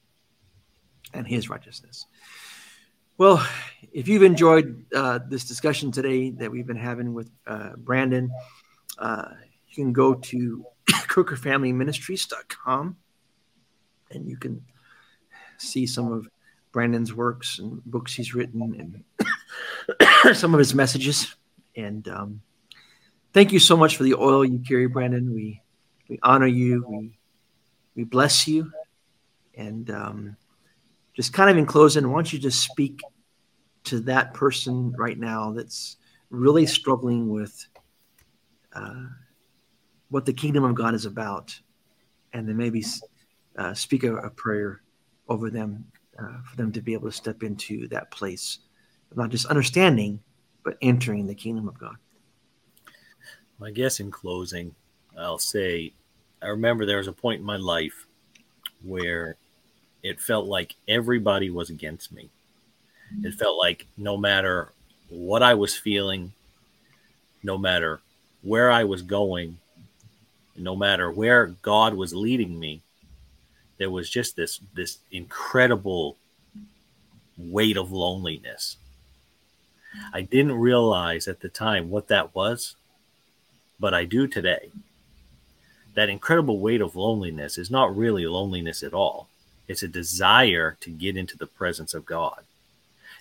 [1.15, 2.07] and his righteousness.
[3.17, 3.45] Well,
[3.93, 8.31] if you've enjoyed uh, this discussion today that we've been having with uh, Brandon,
[8.99, 9.31] uh,
[9.69, 12.97] you can go to crookerfamilyministries.com
[14.11, 14.63] and you can
[15.59, 16.29] see some of
[16.73, 19.05] Brandon's works and books he's written
[20.25, 21.35] and some of his messages.
[21.77, 22.43] And um,
[23.33, 25.33] thank you so much for the oil you carry, Brandon.
[25.33, 25.63] We
[26.09, 26.85] we honor you.
[26.89, 27.19] We
[27.95, 28.73] we bless you.
[29.57, 30.37] And um,
[31.15, 33.01] just kind of in closing, why don't you just speak
[33.85, 35.97] to that person right now that's
[36.31, 37.67] really struggling with
[38.73, 39.07] uh,
[40.11, 41.59] what the kingdom of God is about,
[42.33, 42.85] and then maybe
[43.57, 44.83] uh, speak a, a, prayer
[45.29, 48.59] over them uh, for them to be able to step into that place
[49.17, 50.21] not just understanding,
[50.65, 51.97] but entering the kingdom of God.
[53.63, 54.75] I guess in closing,
[55.17, 55.93] I'll say
[56.43, 58.07] I remember there was a point in my life
[58.85, 59.37] where
[60.03, 62.29] it felt like everybody was against me.
[63.25, 64.73] It felt like no matter
[65.09, 66.33] what I was feeling,
[67.43, 68.01] no matter
[68.43, 69.59] where I was going,
[70.57, 72.83] no matter where God was leading me,
[73.79, 76.17] there was just this this incredible
[77.37, 78.77] weight of loneliness.
[80.13, 82.77] I didn't realize at the time what that was,
[83.81, 84.71] but I do today.
[85.95, 89.29] That incredible weight of loneliness is not really loneliness at all.
[89.67, 92.45] It's a desire to get into the presence of God.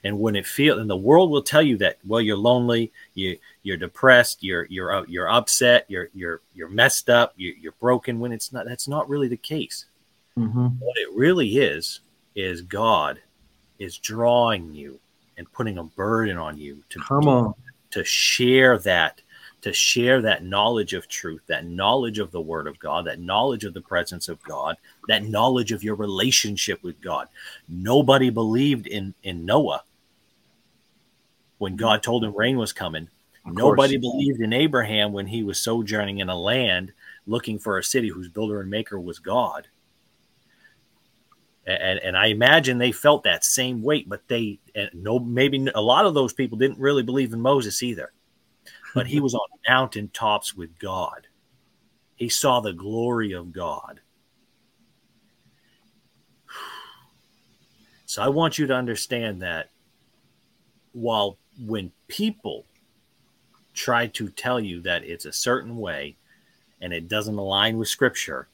[0.03, 3.37] And when it feel and the world will tell you that well you're lonely, you
[3.63, 8.31] you're depressed, you're you're you're upset, you're you're you're messed up, you, you're broken when
[8.31, 9.85] it's not that's not really the case.
[10.37, 10.67] Mm-hmm.
[10.79, 12.01] What it really is
[12.35, 13.19] is God
[13.79, 14.99] is drawing you
[15.37, 17.53] and putting a burden on you to come on
[17.91, 19.21] to share that
[19.61, 23.63] to share that knowledge of truth, that knowledge of the Word of God, that knowledge
[23.63, 24.77] of the presence of God,
[25.07, 27.27] that knowledge of your relationship with God.
[27.67, 29.83] Nobody believed in, in Noah
[31.57, 33.09] when God told him rain was coming.
[33.45, 34.13] Of Nobody course.
[34.13, 36.93] believed in Abraham when he was sojourning in a land
[37.25, 39.67] looking for a city whose builder and maker was God.
[41.67, 44.59] And, and I imagine they felt that same weight, but they
[44.93, 48.13] no maybe a lot of those people didn't really believe in Moses either
[48.97, 51.27] but he was on mountain tops with God.
[52.15, 54.01] He saw the glory of God.
[58.09, 59.69] So I want you to understand that
[60.93, 62.63] while when people
[63.73, 66.15] try to tell you that it's a certain way
[66.79, 68.47] and it doesn't align with scripture,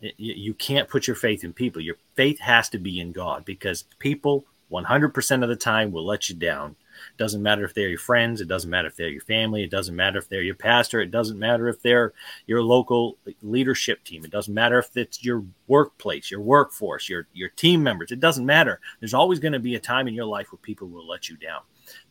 [0.00, 1.80] you can't put your faith in people.
[1.80, 6.28] Your faith has to be in God because people 100% of the time will let
[6.28, 8.40] you down It doesn't matter if they're your friends.
[8.40, 9.62] It doesn't matter if they're your family.
[9.62, 11.00] It doesn't matter if they're your pastor.
[11.00, 12.12] It doesn't matter if they're
[12.46, 14.24] your local leadership team.
[14.24, 18.10] It doesn't matter if it's your workplace, your workforce, your your team members.
[18.10, 18.80] It doesn't matter.
[18.98, 21.36] There's always going to be a time in your life where people will let you
[21.36, 21.60] down.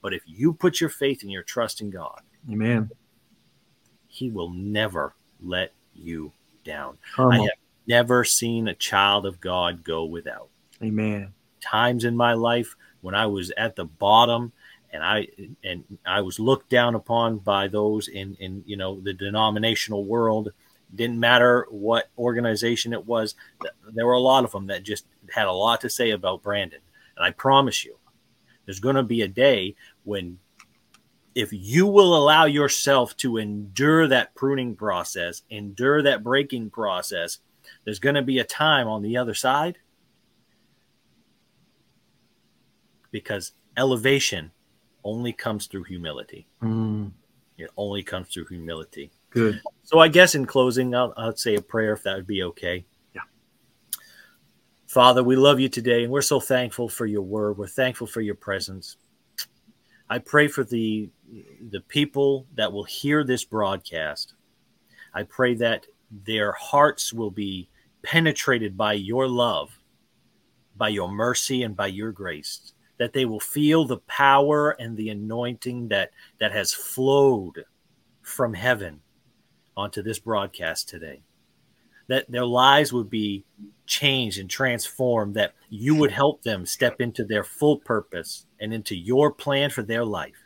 [0.01, 2.89] But if you put your faith and your trust in God, Amen.
[4.07, 6.31] He will never let you
[6.63, 6.97] down.
[7.17, 7.49] I have
[7.87, 10.49] never seen a child of God go without.
[10.83, 11.33] Amen.
[11.61, 14.51] Times in my life when I was at the bottom
[14.91, 15.27] and I
[15.63, 20.51] and I was looked down upon by those in in you know the denominational world.
[20.93, 23.35] Didn't matter what organization it was.
[23.93, 26.79] There were a lot of them that just had a lot to say about Brandon.
[27.17, 27.97] And I promise you,
[28.65, 30.37] there's going to be a day when
[31.33, 37.39] if you will allow yourself to endure that pruning process, endure that breaking process,
[37.85, 39.77] there's going to be a time on the other side
[43.11, 44.51] because elevation
[45.03, 46.47] only comes through humility.
[46.61, 47.11] Mm.
[47.57, 49.11] It only comes through humility.
[49.29, 49.61] Good.
[49.83, 52.85] So, I guess in closing, I'll, I'll say a prayer if that would be okay.
[53.13, 53.21] Yeah.
[54.87, 57.57] Father, we love you today, and we're so thankful for your word.
[57.57, 58.97] We're thankful for your presence.
[60.09, 61.09] I pray for the
[61.69, 64.33] the people that will hear this broadcast.
[65.13, 67.69] I pray that their hearts will be
[68.05, 69.79] penetrated by your love,
[70.77, 72.73] by your mercy, and by your grace.
[72.97, 77.65] That they will feel the power and the anointing that that has flowed
[78.21, 79.01] from heaven
[79.75, 81.23] onto this broadcast today.
[82.07, 83.43] That their lives would be
[83.85, 88.95] changed and transformed, that you would help them step into their full purpose and into
[88.95, 90.37] your plan for their life.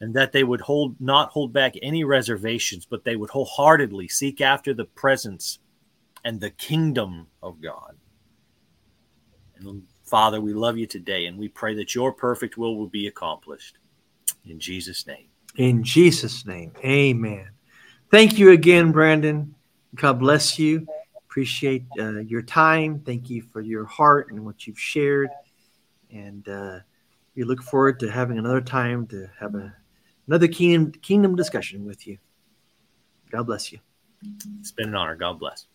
[0.00, 4.40] And that they would hold not hold back any reservations, but they would wholeheartedly seek
[4.40, 5.60] after the presence
[6.24, 7.96] and the kingdom of God.
[9.56, 13.06] And Father, we love you today and we pray that your perfect will will be
[13.06, 13.78] accomplished.
[14.46, 15.26] In Jesus' name.
[15.56, 16.72] In Jesus' name.
[16.84, 17.50] Amen.
[18.10, 19.54] Thank you again, Brandon.
[19.94, 20.86] God bless you.
[21.16, 23.00] Appreciate uh, your time.
[23.00, 25.30] Thank you for your heart and what you've shared.
[26.10, 26.80] And uh,
[27.34, 29.74] we look forward to having another time to have a,
[30.26, 32.18] another kingdom, kingdom discussion with you.
[33.30, 33.78] God bless you.
[34.60, 35.16] It's been an honor.
[35.16, 35.66] God bless.